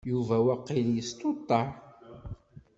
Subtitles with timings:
[0.09, 1.65] Yuba waqil yestuṭeɛ.